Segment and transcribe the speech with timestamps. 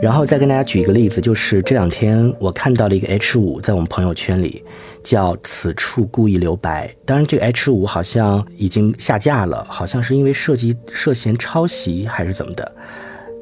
[0.00, 4.64] 然后再跟大家举一个例子，就是这两天我看到了一个 H 五在我们朋友圈里，
[5.02, 6.94] 叫“此处故意留白”。
[7.04, 12.72] 当然，这个 H 五好像已经下架了，好像是因为涉及涉嫌抄袭还是怎么的。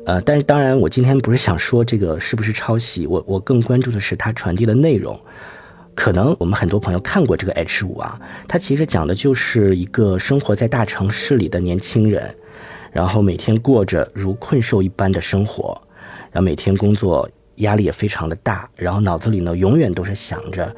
[0.05, 5.19] 呃，但是当然，我今天不是想说这个是不是抄袭，我我更关注的是它传递的内容。
[5.95, 8.19] 可能我们很多朋友看过这个 H 五啊，
[8.49, 12.35] 它其实讲的就是一个生活在大城市里的年轻人，
[12.91, 15.81] 然后每天过着如困兽一般的生活。
[16.31, 20.73] 然后每天工作压力也非常的大，然后脑子里呢永远都是想着，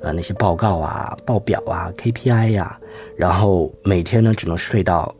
[0.00, 2.78] 呃那些报告啊、报表啊、KPI 呀，
[3.16, 5.14] 然后每天呢只能睡到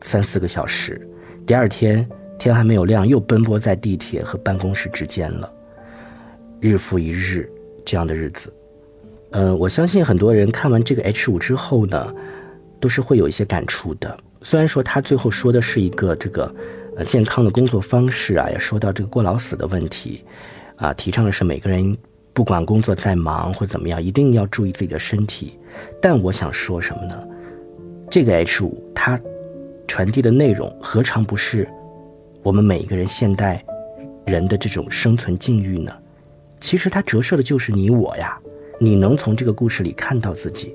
[0.00, 1.06] 三四个小时，
[1.46, 5.52] 第二天天还没有亮又奔波在地铁和办公室之间了，
[6.60, 7.46] 日复一日
[7.84, 8.50] 这样的日子，
[9.32, 12.14] 嗯，我相信很多人看完这个 H 五之后呢，
[12.80, 14.16] 都是会有一些感触的。
[14.40, 16.54] 虽然说他最后说的是一个这个。
[16.96, 20.22] 呃，健康的工作方式啊，也说到这个过劳死的问题，
[20.76, 21.96] 啊，提倡的是每个人
[22.32, 25.58] 不管工作再忙或怎么样，一定要注意自己的身体。
[26.00, 27.20] 但我想说什么呢？
[28.08, 29.20] 这个 H 五它
[29.88, 31.68] 传递的内容，何尝不是
[32.42, 33.64] 我们每一个人现代
[34.24, 35.92] 人的这种生存境遇呢？
[36.60, 38.38] 其实它折射的就是你我呀。
[38.80, 40.74] 你能从这个故事里看到自己。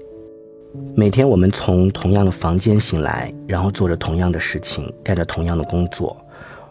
[0.95, 6.15] 每天我们从同样的房间醒来，然后做着同样的事情，干着同样的工作。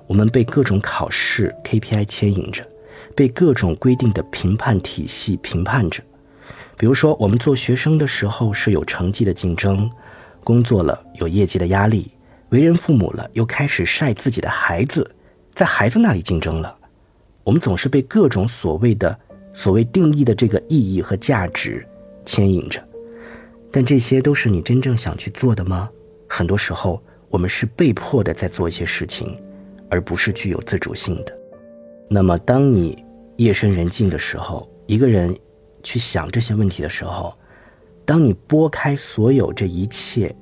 [0.06, 2.64] 我们被各种考试 KPI 牵引着，
[3.16, 6.00] 被各种规定的评判体系评判着。
[6.76, 9.90] 比如说，我们做学生的时候是有成绩的竞争，
[10.44, 12.12] 工作了有业绩的压力，
[12.50, 15.10] 为人父母了又开始晒自己的孩子，
[15.52, 16.72] 在孩子那里竞争了。
[17.42, 19.18] 我们总是被各种所谓的、
[19.52, 21.84] 所谓定义的这个意义和价值
[22.24, 22.80] 牵引着。
[23.70, 25.90] 但这些都是你真正想去做的吗？
[26.28, 29.38] 很多时候，我们是被迫的在做一些事情，
[29.90, 31.38] 而不是具有自主性的。
[32.08, 33.04] 那么，当你
[33.36, 35.36] 夜深人静的时候，一个人
[35.82, 37.34] 去想这些问题的时候，
[38.04, 40.34] 当你拨开所有这一切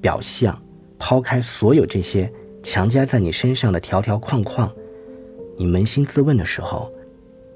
[0.00, 0.62] 表象，
[0.98, 2.30] 抛开所有这些
[2.62, 4.70] 强加在你身上的条条框框，
[5.56, 6.92] 你扪心自问的时候，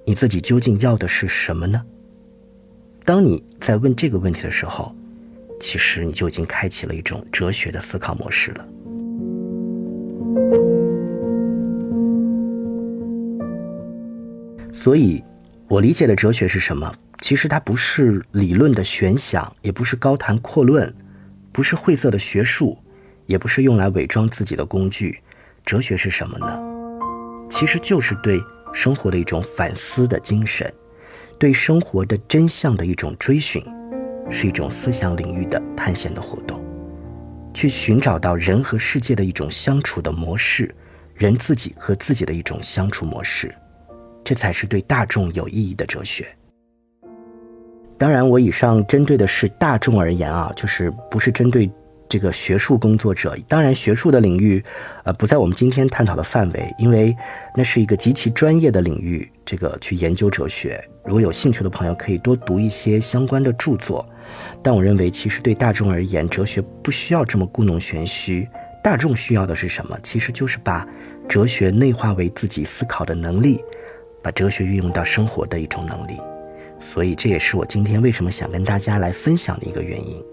[0.06, 1.82] 你自己究竟要的是什么呢？
[3.04, 4.94] 当你在问这个问题的时候，
[5.60, 8.66] 其实你就已经开启了一种哲学的思考模式了。
[14.72, 15.22] 所以，
[15.68, 16.90] 我理解的哲学是什么？
[17.20, 20.92] 其实它不是理论的玄想，也不是高谈阔论，
[21.52, 22.78] 不是晦涩的学术，
[23.26, 25.20] 也不是用来伪装自己的工具。
[25.64, 26.58] 哲学是什么呢？
[27.50, 28.42] 其实就是对
[28.72, 30.72] 生活的一种反思的精神。
[31.44, 33.62] 对生活的真相的一种追寻，
[34.30, 36.58] 是一种思想领域的探险的活动，
[37.52, 40.74] 去寻找到人和世界的一种相处的模式，
[41.14, 43.54] 人自己和自己的一种相处模式，
[44.24, 46.26] 这才是对大众有意义的哲学。
[47.98, 51.70] 当然，我以上针对的是大众而言啊，就是不是针对。
[52.14, 54.62] 这个学术工作者，当然学术的领域，
[55.02, 57.12] 呃，不在我们今天探讨的范围，因为
[57.56, 59.28] 那是一个极其专业的领域。
[59.44, 64.08] 这个去研究哲学，如果有兴趣的朋友可以多读一些相关的著作。
[64.62, 68.48] 但我认为，其实对大众而言，哲学不需要这么故弄玄虚。
[68.80, 69.98] 大众需要的是什么？
[70.00, 70.86] 其实就是把
[71.28, 73.60] 哲学内化为自己思考的能力，
[74.22, 76.16] 把哲学运用到生活的一种能力。
[76.78, 80.24] 所以，这也是我今天为什么想跟大家来分享的一个原因。